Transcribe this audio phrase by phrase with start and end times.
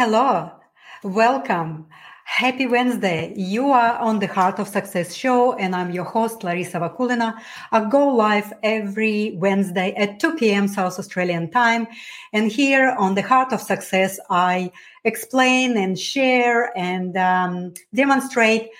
[0.00, 0.52] Hello,
[1.02, 1.88] welcome.
[2.24, 3.34] Happy Wednesday.
[3.36, 7.34] You are on the Heart of Success show, and I'm your host, Larisa Vakulina.
[7.72, 10.68] I go live every Wednesday at 2 p.m.
[10.68, 11.88] South Australian time.
[12.32, 14.70] And here on the Heart of Success, I
[15.02, 18.70] explain and share and um, demonstrate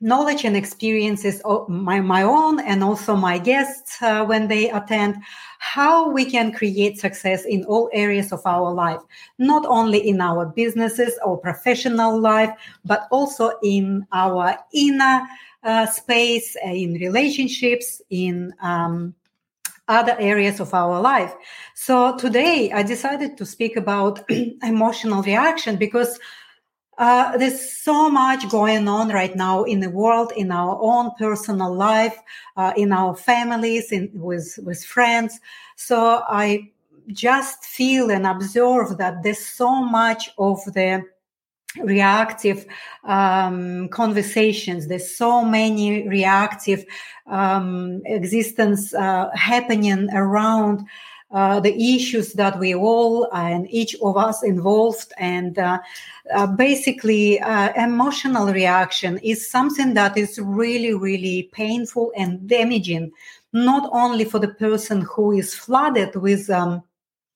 [0.00, 5.16] knowledge and experiences of my, my own and also my guests uh, when they attend
[5.74, 9.00] how we can create success in all areas of our life
[9.38, 12.50] not only in our businesses or professional life
[12.84, 15.22] but also in our inner
[15.64, 19.12] uh, space uh, in relationships in um,
[19.88, 21.34] other areas of our life.
[21.74, 24.24] So today i decided to speak about
[24.62, 26.18] emotional reaction because
[26.98, 31.74] uh, there's so much going on right now in the world, in our own personal
[31.74, 32.18] life,
[32.56, 35.38] uh, in our families, in with with friends.
[35.76, 36.70] So I
[37.08, 41.04] just feel and observe that there's so much of the
[41.82, 42.66] reactive
[43.04, 44.88] um, conversations.
[44.88, 46.84] There's so many reactive
[47.26, 50.86] um, existence uh, happening around
[51.30, 55.12] uh, the issues that we all and each of us involved.
[55.18, 55.80] And uh,
[56.32, 57.38] uh, basically
[57.76, 63.12] emotional reaction is something that is really really painful and damaging
[63.52, 66.82] not only for the person who is flooded with um,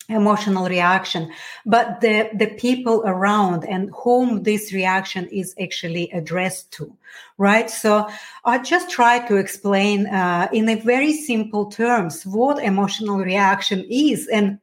[0.09, 1.31] emotional reaction
[1.67, 6.93] but the the people around and whom this reaction is actually addressed to
[7.39, 7.71] right?
[7.71, 8.09] So
[8.45, 14.29] i just try to explain uh, in a very simple terms what emotional reaction is
[14.29, 14.59] and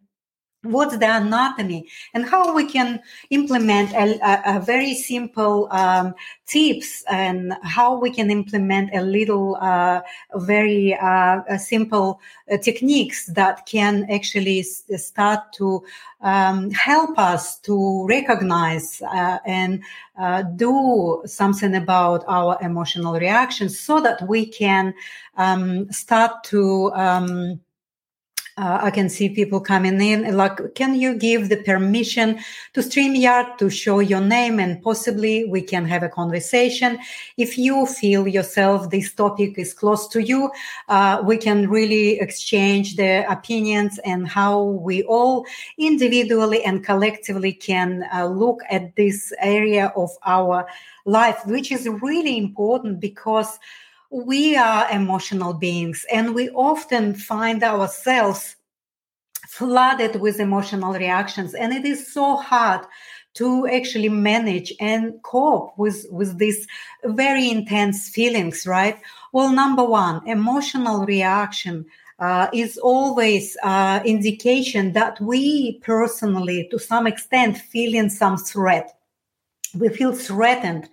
[0.63, 6.13] what's the anatomy and how we can implement a, a, a very simple um,
[6.45, 10.01] tips and how we can implement a little uh,
[10.35, 12.19] very uh, simple
[12.51, 15.83] uh, techniques that can actually s- start to
[16.21, 19.83] um, help us to recognize uh, and
[20.17, 24.93] uh, do something about our emotional reactions so that we can
[25.37, 27.59] um, start to um,
[28.57, 30.35] uh, I can see people coming in.
[30.35, 32.39] Like, can you give the permission
[32.73, 36.97] to StreamYard to show your name and possibly we can have a conversation?
[37.37, 40.51] If you feel yourself this topic is close to you,
[40.89, 45.45] uh, we can really exchange the opinions and how we all
[45.77, 50.67] individually and collectively can uh, look at this area of our
[51.05, 53.59] life, which is really important because
[54.09, 58.55] we are emotional beings and we often find ourselves
[59.47, 62.85] flooded with emotional reactions and it is so hard
[63.33, 66.67] to actually manage and cope with with these
[67.05, 68.99] very intense feelings right?
[69.33, 71.85] Well number one emotional reaction
[72.19, 78.97] uh, is always uh, indication that we personally to some extent feeling some threat.
[79.75, 80.89] We feel threatened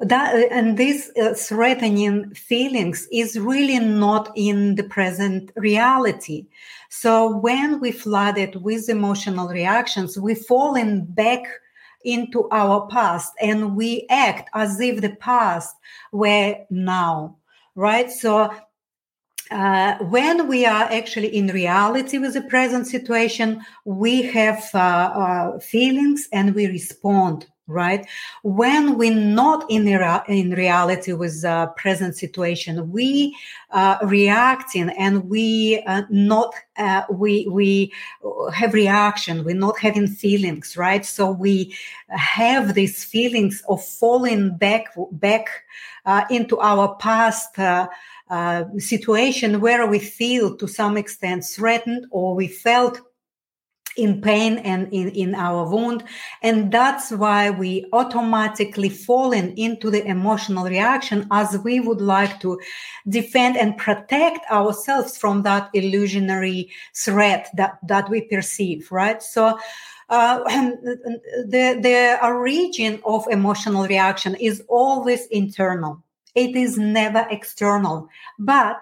[0.00, 6.46] that and this uh, threatening feelings is really not in the present reality.
[6.90, 11.44] So when we flooded with emotional reactions we fall in back
[12.04, 15.74] into our past and we act as if the past
[16.12, 17.36] were now
[17.74, 18.10] right?
[18.10, 18.52] So
[19.50, 25.58] uh, when we are actually in reality with the present situation, we have uh, uh,
[25.58, 28.06] feelings and we respond right?
[28.42, 29.86] When we're not in
[30.28, 33.36] in reality with the present situation we
[33.70, 37.92] uh, reacting and we uh, not uh, we we
[38.52, 41.04] have reaction we're not having feelings right?
[41.06, 41.74] So we
[42.08, 45.48] have these feelings of falling back back
[46.04, 47.88] uh, into our past uh,
[48.30, 53.00] uh, situation where we feel to some extent threatened or we felt
[53.96, 56.04] in pain and in, in our wound.
[56.42, 62.60] And that's why we automatically fallen into the emotional reaction as we would like to
[63.08, 69.22] defend and protect ourselves from that illusionary threat that, that we perceive, right?
[69.22, 69.58] So,
[70.08, 76.02] uh, the, the origin of emotional reaction is always internal.
[76.34, 78.08] It is never external,
[78.38, 78.80] but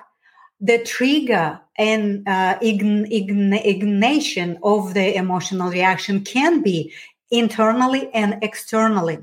[0.62, 6.92] the trigger and uh, ign- ign- ignition of the emotional reaction can be
[7.30, 9.18] internally and externally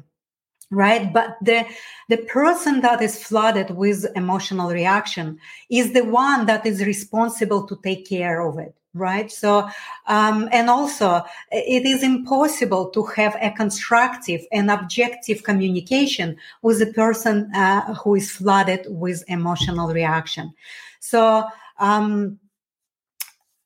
[0.71, 1.11] right?
[1.11, 1.65] But the
[2.09, 5.39] the person that is flooded with emotional reaction
[5.69, 9.31] is the one that is responsible to take care of it right?
[9.31, 9.67] So
[10.07, 16.91] um, and also it is impossible to have a constructive and objective communication with the
[16.93, 20.53] person uh, who is flooded with emotional reaction
[20.99, 21.45] so
[21.79, 22.39] um,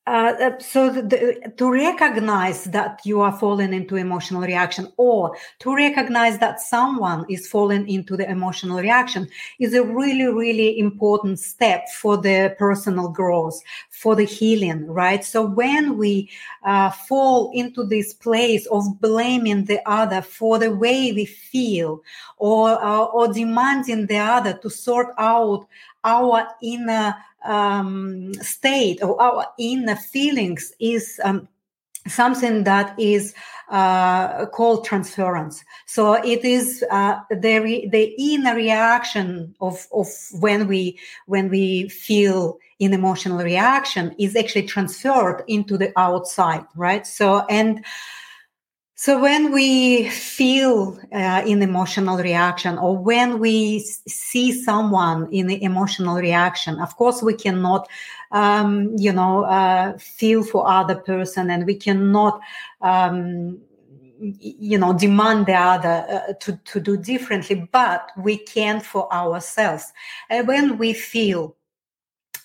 [0.05, 5.73] uh, uh, so the, to recognize that you are falling into emotional reaction or to
[5.73, 9.25] recognize that someone is falling into the emotional reaction
[9.61, 13.57] is a really really important step for the personal growth
[13.91, 15.23] for the healing right?
[15.23, 16.29] So when we
[16.63, 22.03] uh, fall into this place of blaming the other for the way we feel
[22.35, 25.65] or uh, or demanding the other to sort out
[26.03, 27.15] our inner
[27.45, 31.47] um, state or our inner feelings is um,
[32.07, 33.33] something that is
[33.69, 35.63] uh, called transference.
[35.85, 40.07] So it is uh, the re- the inner reaction of of
[40.39, 47.07] when we when we feel an emotional reaction is actually transferred into the outside, right?
[47.07, 47.83] So and
[48.95, 55.61] so when we feel uh, in emotional reaction or when we see someone in the
[55.63, 57.87] emotional reaction, of course we cannot,
[58.31, 62.39] um, you know, uh, feel for other person and we cannot,
[62.81, 63.59] um,
[64.19, 69.91] you know, demand the other uh, to, to do differently, but we can for ourselves.
[70.29, 71.55] And when we feel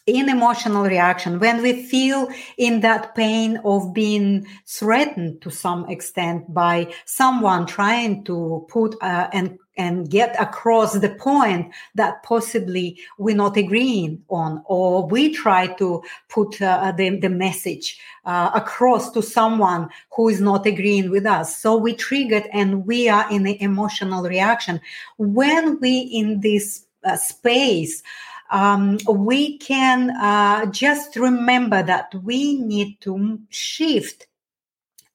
[0.09, 6.53] in emotional reaction, when we feel in that pain of being threatened to some extent
[6.53, 13.37] by someone trying to put uh, and and get across the point that possibly we're
[13.37, 19.23] not agreeing on, or we try to put uh, the, the message uh, across to
[19.23, 21.57] someone who is not agreeing with us.
[21.57, 24.81] So we triggered and we are in the emotional reaction.
[25.17, 28.03] When we in this uh, space,
[28.51, 34.27] um, we can uh, just remember that we need to shift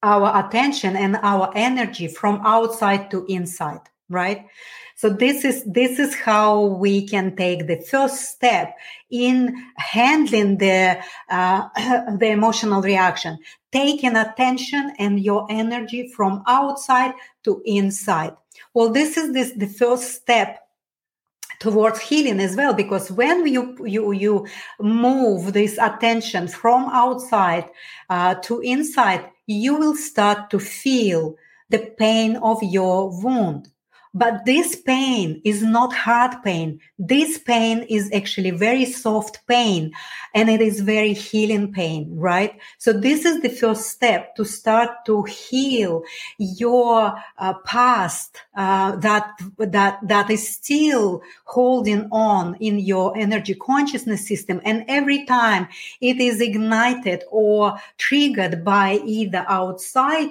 [0.02, 3.82] our attention and our energy from outside to inside
[4.14, 4.46] right?
[4.96, 8.76] So this is this is how we can take the first step
[9.10, 11.68] in handling the uh,
[12.18, 13.40] the emotional reaction.
[13.72, 17.14] Taking attention and your energy from outside
[17.44, 18.36] to inside.
[18.74, 20.63] Well this is this the first step
[21.64, 24.46] towards healing as well because when you you you
[24.82, 27.66] move this attention from outside
[28.10, 31.36] uh, to inside you will start to feel
[31.70, 33.70] the pain of your wound
[34.14, 36.80] but this pain is not hard pain.
[37.00, 39.92] This pain is actually very soft pain
[40.36, 42.60] and it is very healing pain, right?
[42.78, 46.04] So this is the first step to start to heal
[46.38, 54.28] your uh, past uh, that, that, that is still holding on in your energy consciousness
[54.28, 54.62] system.
[54.64, 55.68] And every time
[56.02, 60.30] it is ignited or triggered by either outside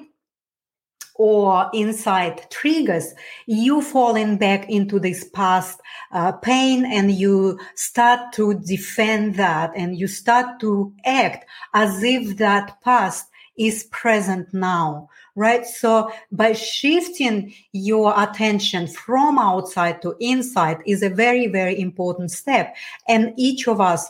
[1.14, 3.14] or inside triggers,
[3.46, 5.80] you falling back into this past
[6.12, 12.36] uh, pain and you start to defend that and you start to act as if
[12.38, 13.28] that past
[13.66, 15.64] is present now right?
[15.64, 22.74] So by shifting your attention from outside to inside is a very, very important step.
[23.08, 24.08] And each of us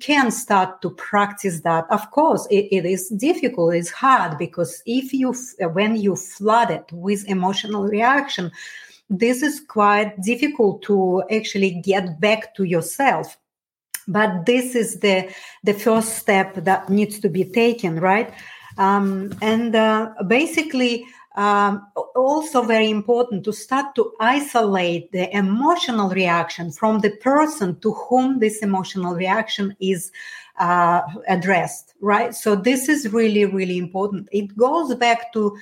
[0.00, 1.86] can start to practice that.
[1.90, 3.74] Of course, it, it is difficult.
[3.74, 5.34] It's hard because if you,
[5.72, 8.50] when you flood it with emotional reaction,
[9.10, 13.38] this is quite difficult to actually get back to yourself
[14.06, 15.30] but this is the
[15.64, 18.32] the first step that needs to be taken right
[18.78, 21.06] um, and uh, basically,
[21.36, 27.92] um, also very important to start to isolate the emotional reaction from the person to
[27.92, 30.10] whom this emotional reaction is
[30.58, 32.34] uh, addressed, right?
[32.34, 34.28] So this is really, really important.
[34.32, 35.56] It goes back to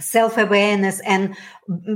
[0.00, 1.36] self-awareness and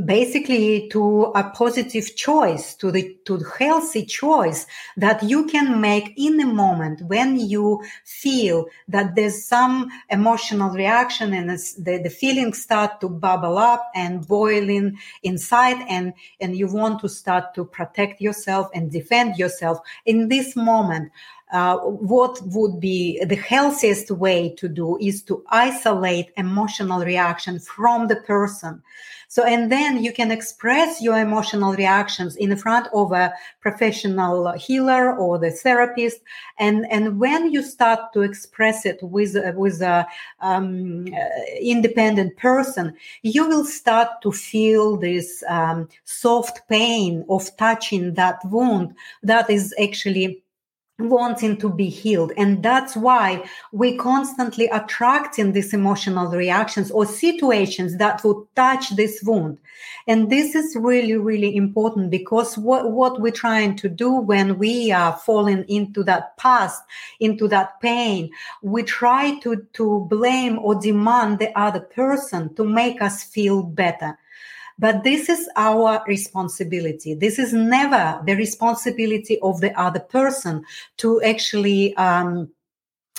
[0.04, 6.36] basically to a positive choice to the to healthy choice that you can make in
[6.36, 13.00] the moment when you feel that there's some emotional reaction and the, the feelings start
[13.00, 18.68] to bubble up and boiling inside and and you want to start to protect yourself
[18.74, 21.10] and defend yourself in this moment
[21.54, 28.08] uh, what would be the healthiest way to do is to isolate emotional reaction from
[28.08, 28.82] the person.
[29.28, 35.16] So and then you can express your emotional reactions in front of a professional healer
[35.16, 36.20] or the therapist.
[36.58, 40.06] And and when you start to express it with with a
[40.40, 41.18] um, uh,
[41.60, 48.94] independent person you will start to feel this um, soft pain of touching that wound
[49.22, 50.43] that is actually
[50.98, 52.32] wanting to be healed.
[52.36, 59.20] And that's why we constantly attracting these emotional reactions or situations that would touch this
[59.22, 59.58] wound.
[60.06, 64.92] And this is really really important because what, what we're trying to do when we
[64.92, 66.82] are falling into that past
[67.20, 68.30] into that pain
[68.62, 74.18] we try to to blame or demand the other person to make us feel better
[74.78, 77.14] but this is our responsibility.
[77.14, 80.64] This is never the responsibility of the other person
[80.98, 82.50] to actually um,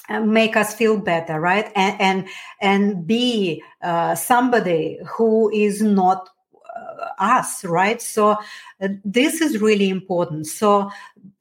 [0.10, 1.72] make us feel better, right?
[1.76, 2.28] And and,
[2.62, 6.30] and be uh, somebody who is not
[6.76, 8.02] uh, us, right?
[8.02, 8.38] So
[8.82, 10.48] uh, this is really important.
[10.48, 10.92] So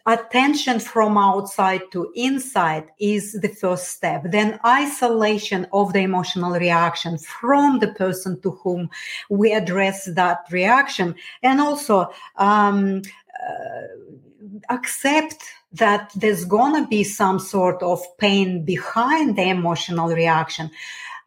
[0.07, 4.23] attention from outside to inside is the first step.
[4.27, 8.91] Then isolation of the emotional reaction from the person to whom
[9.31, 13.03] we address that reaction, and also um,
[13.49, 15.43] uh, accept
[15.73, 20.71] that there's gonna be some sort of pain behind the emotional reaction.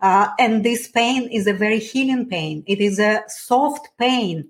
[0.02, 2.64] Uh, and this pain is a very healing pain.
[2.68, 4.48] It is a soft pain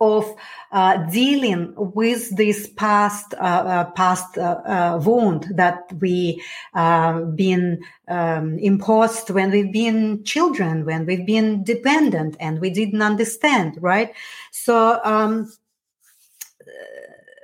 [0.00, 0.34] of
[0.72, 6.42] uh, dealing with this past uh, uh, past uh, uh, wound that we
[6.74, 13.02] uh, been um, imposed when we've been children, when we've been dependent, and we didn't
[13.02, 14.12] understand, right?
[14.50, 15.00] So.
[15.04, 15.52] Um,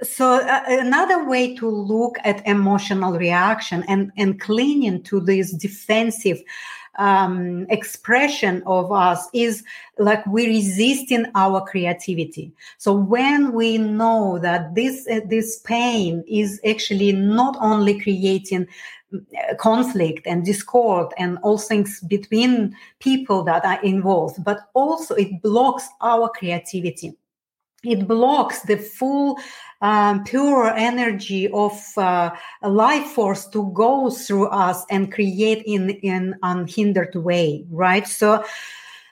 [0.03, 6.43] so another way to look at emotional reaction and, and clinging to this defensive
[6.99, 9.65] um, expression of us is
[9.99, 12.53] like we resisting our creativity.
[12.79, 18.67] So when we know that this uh, this pain is actually not only creating
[19.15, 25.41] uh, conflict and discord and all things between people that are involved, but also it
[25.43, 27.17] blocks our creativity
[27.85, 29.39] it blocks the full
[29.81, 32.31] um, pure energy of uh,
[32.63, 38.07] life force to go through us and create in an unhindered way right?
[38.07, 38.45] So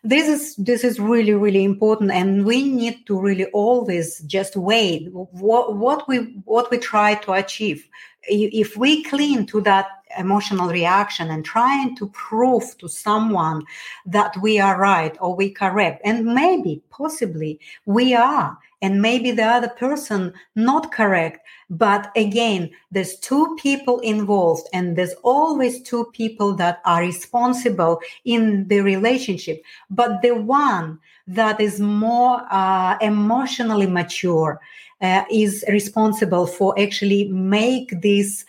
[0.02, 5.08] this is this is really really important and we need to really always just wait.
[5.12, 7.86] What what we what we try to achieve.
[8.22, 13.64] If we cling to that emotional reaction and trying to prove to someone
[14.06, 16.00] that we are right or we correct.
[16.04, 18.58] And maybe possibly we are.
[18.82, 21.46] And maybe the other person not correct.
[21.68, 28.66] But again there's two people involved and there's always two people that are responsible in
[28.68, 29.62] the relationship.
[29.90, 34.60] But the one that is more uh, emotionally mature
[35.00, 38.44] uh, is responsible for actually make this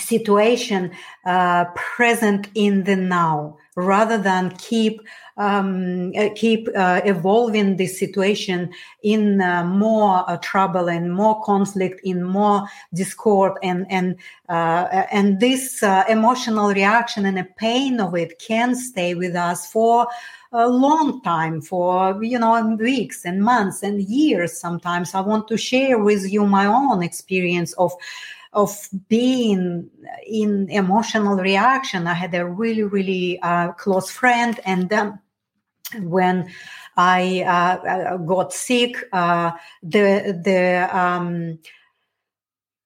[0.00, 0.90] situation
[1.26, 5.00] uh, present in the now rather than keep
[5.40, 8.70] um, uh, keep uh, evolving this situation
[9.02, 14.16] in uh, more uh, trouble and more conflict in more discord and and
[14.50, 20.06] uh, and this emotional reaction and the pain of it can stay with us for
[20.52, 25.14] a long time for you know weeks and months and years sometimes.
[25.14, 27.92] I want to share with you my own experience of
[28.52, 29.90] of being
[30.26, 32.06] in emotional reaction.
[32.06, 35.20] I had a really, really uh, close friend, and then
[36.00, 36.50] when
[36.96, 39.52] I uh, uh got sick, uh,
[39.82, 41.58] the the um,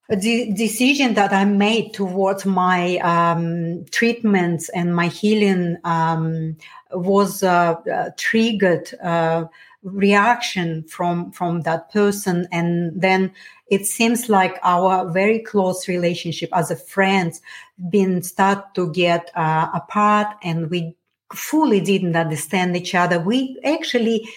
[0.09, 6.57] the decision that I made towards my um, treatments and my healing um,
[6.91, 9.45] was uh, uh, triggered uh,
[9.81, 13.31] reaction from from that person, and then
[13.67, 17.41] it seems like our very close relationship as a friends
[17.89, 20.95] been start to get uh, apart and we
[21.33, 23.19] fully didn't understand each other.
[23.19, 24.27] We actually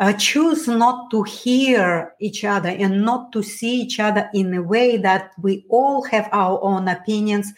[0.00, 4.62] uh, choose not to hear each other and not to see each other in a
[4.62, 7.52] way that we all have our own opinions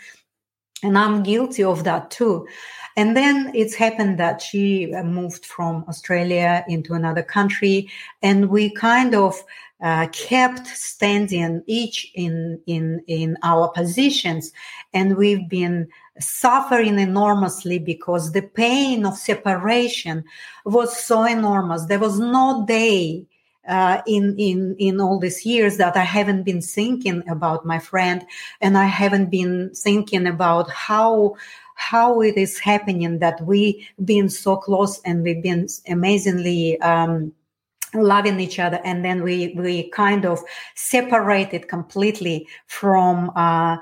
[0.82, 2.46] and i'm guilty of that too.
[2.94, 7.88] And then it's happened that she moved from australia into another country
[8.22, 9.40] and we kind of
[9.82, 14.52] uh, kept standing each in in in our positions.
[14.94, 15.88] And we've been
[16.20, 20.24] suffering enormously because the pain of separation
[20.64, 21.86] was so enormous.
[21.86, 23.26] There was no day
[23.68, 28.24] uh, in in in all these years that I haven't been thinking about my friend,
[28.60, 31.34] and I haven't been thinking about how
[31.74, 37.32] how it is happening that we've been so close and we've been amazingly um,
[37.94, 40.40] loving each other and then we we kind of
[40.74, 43.76] separated completely from uh,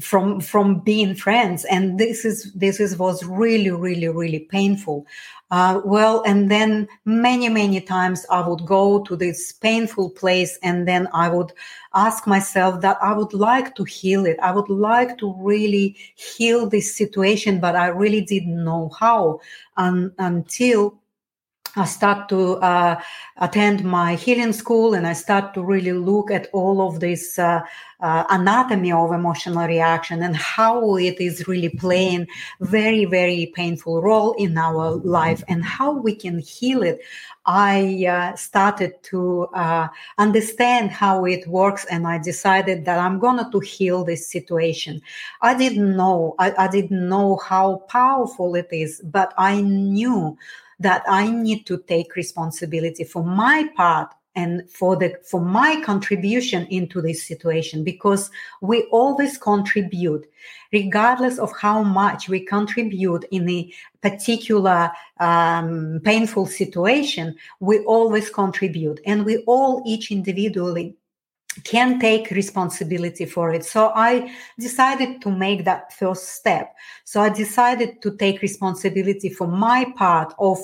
[0.00, 1.64] from from being friends.
[1.64, 5.06] And this is this is was really really really painful.
[5.50, 10.88] Uh, well and then many many times i would go to this painful place and
[10.88, 11.52] then i would
[11.94, 14.38] ask myself that i would like to heal it.
[14.42, 19.38] I would like to really heal this situation but i really didn't know how
[19.76, 20.98] um, until
[21.76, 23.00] I start to uh,
[23.38, 27.62] attend my healing school and I start to really look at all of this uh,
[28.00, 32.28] uh, anatomy of emotional reaction and how it is really playing
[32.60, 37.00] very, very painful role in our life and how we can heal it.
[37.46, 39.88] I uh, started to uh,
[40.18, 45.02] understand how it works and I decided that I'm going to heal this situation.
[45.42, 50.38] I didn't know, I, I didn't know how powerful it is, but I knew
[50.84, 56.66] that I need to take responsibility for my part and for the for my contribution
[56.66, 60.26] into this situation because we always contribute
[60.72, 63.72] regardless of how much we contribute in a
[64.02, 69.00] particular um, painful situation we always contribute.
[69.06, 70.96] And we all each individually
[71.62, 73.64] can take responsibility for it.
[73.64, 76.74] So I decided to make that first step.
[77.04, 80.58] So I decided to take responsibility for my part of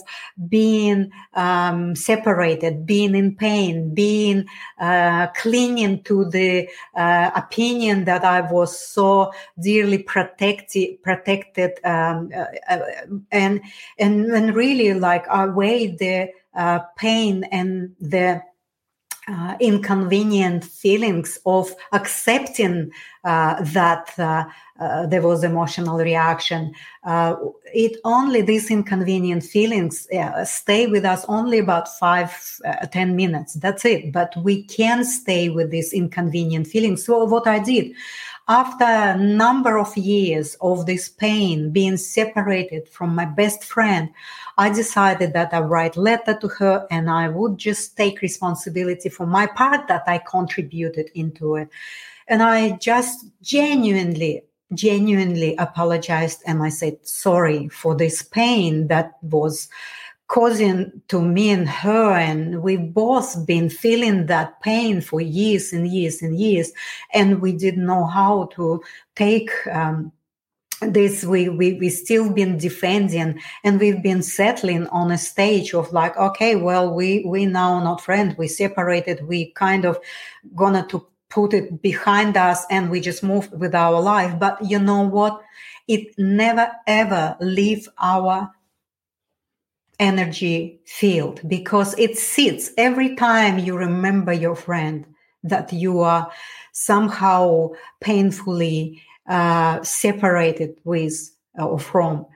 [0.49, 4.47] being um, separated, being in pain, being
[4.81, 9.33] uh, clinging to the uh, opinion that I was so
[9.63, 12.81] dearly protected, protected, um, uh, uh,
[13.31, 13.61] and
[13.99, 18.43] and and really like I weighed the uh, pain and the
[19.29, 22.91] uh, inconvenient feelings of accepting
[23.25, 24.45] uh, that uh,
[24.81, 26.73] uh there was emotional reaction.
[27.05, 27.37] Uh,
[27.73, 32.59] it only these inconvenient feelings uh, stay with us only about five,
[32.91, 33.55] ten minutes.
[33.55, 34.12] That's it.
[34.12, 37.05] But we can stay with these inconvenient feelings.
[37.05, 37.93] So what I did,
[38.50, 44.11] after a number of years of this pain being separated from my best friend
[44.59, 49.25] i decided that i write letter to her and i would just take responsibility for
[49.25, 51.69] my part that i contributed into it.
[52.26, 54.42] And i just genuinely
[54.75, 59.69] genuinely apologized and i said sorry for this pain that was
[60.31, 65.89] causing to me and her and we've both been feeling that pain for years and
[65.89, 66.71] years and years
[67.13, 68.81] and we didn't know how to
[69.17, 70.13] take um,
[70.83, 71.25] this.
[71.25, 76.17] We, we we still been defending and we've been settling on a stage of like
[76.17, 78.39] okay well we we now not friends.
[78.39, 79.26] We separated.
[79.26, 79.99] We kind of
[80.54, 84.39] gonna to put it behind us and we just move with our life.
[84.39, 85.43] But you know what?
[85.89, 88.52] It never ever leave our
[90.00, 95.06] energy field because it sits every time you remember your friend
[95.45, 96.30] that you are
[96.73, 97.69] somehow
[98.00, 102.26] painfully uh, separated with or from.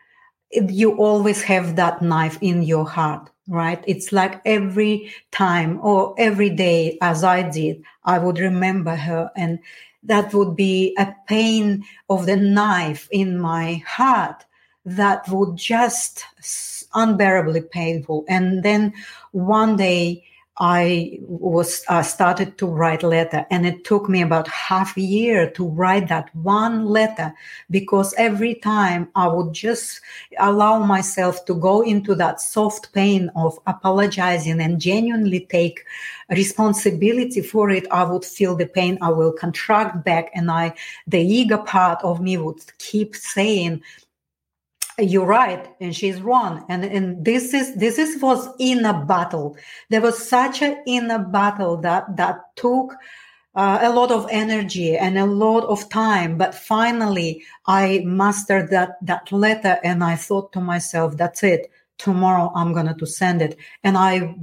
[0.52, 3.82] You always have that knife in your heart, right?
[3.88, 9.58] It's like every time or every day, as I did, I would remember her and
[10.04, 14.44] that would be a pain of the knife in my heart
[14.84, 16.24] that would just
[16.94, 18.24] unbearably painful.
[18.28, 18.92] And then
[19.32, 20.24] one day
[20.58, 25.50] I was uh, started to write letter, and it took me about half a year
[25.50, 27.34] to write that one letter
[27.72, 30.00] because every time I would just
[30.38, 35.84] allow myself to go into that soft pain of apologizing and genuinely take
[36.30, 37.88] responsibility for it.
[37.90, 38.96] I would feel the pain.
[39.02, 40.74] I will contract back, and I,
[41.08, 43.82] the ego part of me would keep saying,
[44.98, 49.56] you're right and she's wrong and and this is this is was in a battle.
[49.90, 52.94] There was such a inner battle that that took
[53.54, 58.96] uh, a lot of energy and a lot of time but finally i mastered that
[59.00, 63.56] that letter and i thought to myself that's it tomorrow i'm going to send it.
[63.82, 64.34] And i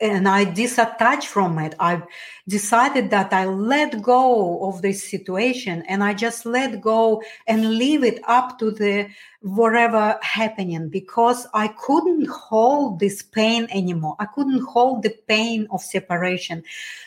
[0.00, 1.74] and i disattached from it.
[1.78, 2.02] I
[2.48, 8.02] decided that i let go of this situation and i just let go and leave
[8.04, 9.08] it up to the
[9.40, 14.16] whatever happening because i couldn't hold this pain anymore.
[14.18, 16.62] I couldn't hold the pain of separation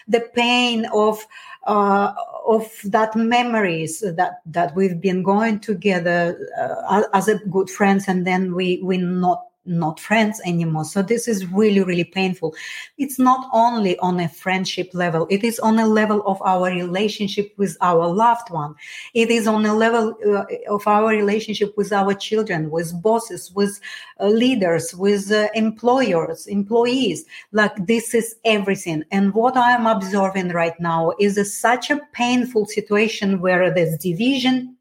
[0.07, 1.25] the pain of
[1.65, 2.13] uh,
[2.45, 8.27] of that memories that that we've been going together uh, as a good friends and
[8.27, 10.85] then we we not not friends anymore.
[10.85, 12.55] So this is really, really painful.
[12.97, 17.53] It's not only on a friendship level, it is on a level of our relationship
[17.57, 18.75] with our loved one.
[19.13, 23.79] It is on a level uh, of our relationship with our children, with bosses, with
[24.19, 27.25] uh, leaders, with uh, employers, employees.
[27.51, 29.03] Like this is everything.
[29.11, 33.97] And what I am observing right now is a, such a painful situation where there's
[33.97, 34.75] division,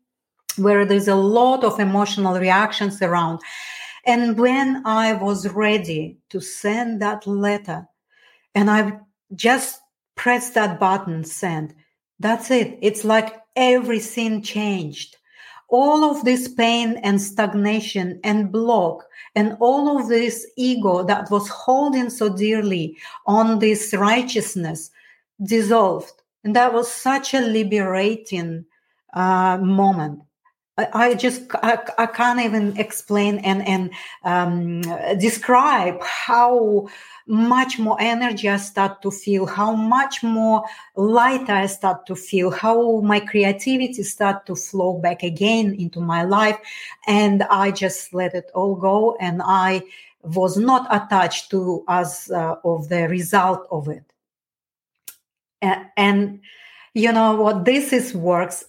[0.57, 3.41] where there's a lot of emotional reactions around.
[4.05, 7.87] And when I was ready to send that letter,
[8.55, 8.99] and I
[9.35, 9.81] just
[10.17, 11.75] pressed that button, send,
[12.19, 12.79] that's it.
[12.83, 15.17] It's like everything changed.
[15.69, 21.49] All of this pain and stagnation and block and all of this ego that was
[21.49, 24.91] holding so dearly on this righteousness
[25.43, 26.13] dissolved.
[26.45, 28.67] And that was such a liberating
[29.15, 30.21] uh, moment.
[30.79, 33.91] I, just I, I, can't even explain and and
[34.25, 34.81] um,
[35.19, 36.89] describe how
[37.27, 40.65] much more energy I start to feel, how much more
[40.97, 46.23] light I start to feel, how my creativity start to flow back again into my
[46.23, 46.59] life,
[47.07, 49.83] and I just let it all go, and I
[50.23, 54.05] was not attached to as uh, of the result of it,
[55.61, 56.41] and, and
[56.95, 57.67] you know what?
[57.67, 58.65] This is works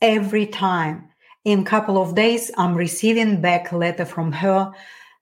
[0.00, 1.09] every time
[1.44, 4.72] in a couple of days i'm receiving back letter from her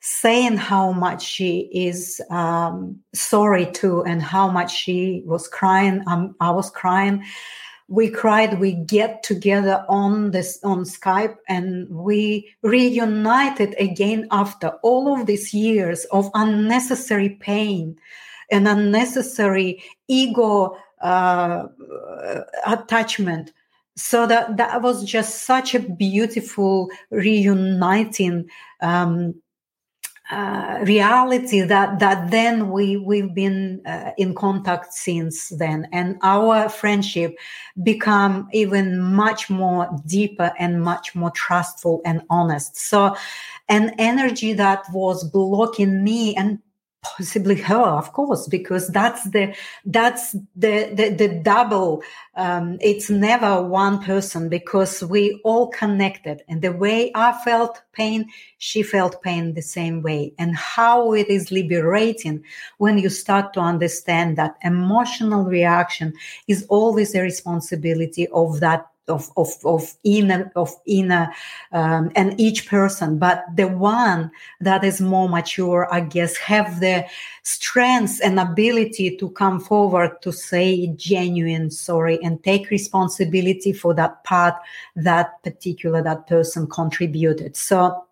[0.00, 6.02] saying how much she is um, sorry to and how much she was crying.
[6.07, 7.24] Um, i was crying.
[7.90, 8.61] We cried.
[8.61, 15.54] We get together on this on skype and we reunited again after all of these
[15.54, 17.98] years of unnecessary pain
[18.50, 21.66] and unnecessary ego uh,
[22.66, 23.52] attachment
[23.98, 28.48] so that that was just such a beautiful reuniting
[28.80, 29.34] um,
[30.30, 35.88] uh, reality that that then we we've been uh, in contact since then.
[35.90, 37.34] And our friendship
[37.82, 42.76] become even much more deeper and much more trustful and honest.
[42.76, 43.16] So
[43.68, 46.58] an energy that was blocking me and
[47.02, 52.02] possibly her of course because that's the that's the the, the double
[52.34, 56.42] um, it's never one person because we all connected.
[56.48, 58.26] And the way i felt pain
[58.58, 60.32] she felt pain the same way.
[60.38, 62.42] And how it is liberating
[62.78, 66.12] when you start to understand that emotional reaction
[66.48, 71.33] is always a responsibility of that of of of inner of inner
[71.73, 77.05] um, and each person but the one that is more mature i guess have the
[77.42, 84.23] strength and ability to come forward to say genuine sorry and take responsibility for that
[84.25, 84.55] part
[84.97, 87.57] that particular that person contributed.
[87.57, 88.05] So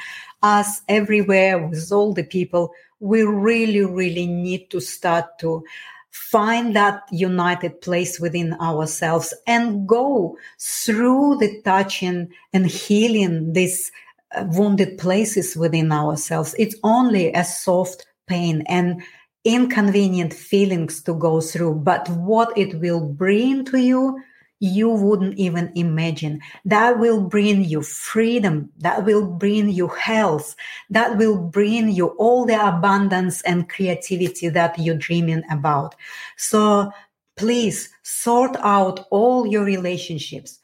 [0.43, 5.63] us everywhere with all the people we really really need to start to
[6.11, 13.91] find that united place within ourselves and go through the touching and healing these
[14.35, 16.55] uh, wounded places within ourselves.
[16.59, 19.03] It's only a soft pain and
[19.45, 24.19] inconvenient feelings to go through, but what it will bring to you,
[24.61, 26.41] you wouldn't even imagine.
[26.65, 28.71] That will bring you freedom.
[28.79, 30.57] That will bring you health.
[30.89, 35.95] That will bring you all the abundance and creativity that you're dreaming about.
[36.37, 36.91] So
[37.37, 40.59] please sort out all your relationships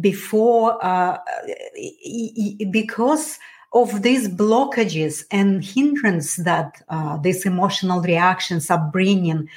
[0.00, 1.18] before, uh,
[2.70, 3.38] because
[3.72, 9.48] of these blockages and hindrance that uh, these emotional reactions are bringing.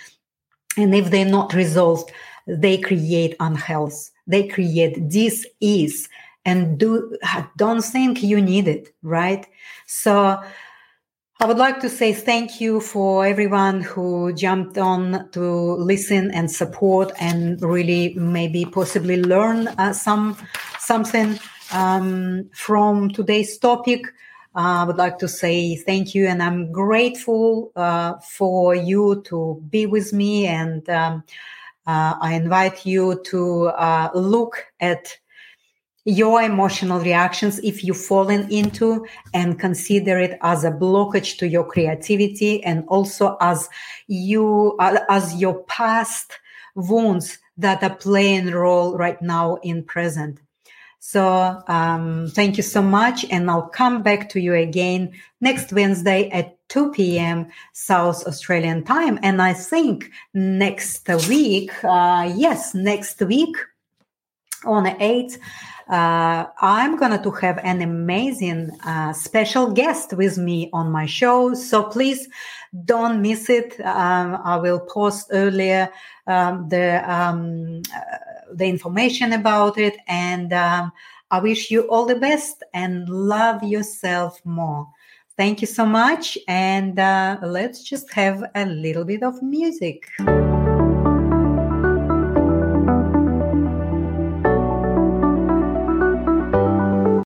[0.77, 2.11] And if they're not resolved
[2.47, 4.11] they create unhealth.
[4.27, 6.09] They create dis-ease.
[6.45, 7.17] And do
[7.57, 9.45] don't think you need it right?
[9.85, 10.41] So
[11.39, 16.51] I would like to say thank you for everyone who jumped on to listen and
[16.51, 20.35] support and really maybe possibly learn uh, some
[20.79, 21.39] something
[21.71, 24.05] um, from today's topic.
[24.55, 29.63] Uh, I would like to say thank you, and I'm grateful uh, for you to
[29.69, 30.47] be with me.
[30.47, 31.23] And um,
[31.87, 35.17] uh, I invite you to uh, look at
[36.03, 41.63] your emotional reactions if you've fallen into and consider it as a blockage to your
[41.63, 43.69] creativity and also as
[44.07, 46.39] you uh, as your past
[46.75, 50.39] wounds that are playing role right now in present
[51.03, 55.11] so um, thank you so much and i'll come back to you again
[55.41, 62.75] next wednesday at 2 p.m south australian time and i think next week uh, yes
[62.75, 63.55] next week
[64.63, 65.39] on the 8th
[65.91, 71.53] uh, I'm going to have an amazing uh, special guest with me on my show.
[71.53, 72.29] So please
[72.85, 73.77] don't miss it.
[73.81, 75.91] Um, I will post earlier
[76.27, 78.17] um, the um, uh,
[78.53, 80.91] the information about it, and um,
[81.31, 84.87] I wish you all the best and love yourself more.
[85.37, 90.07] Thank you so much, and uh, let's just have a little bit of music.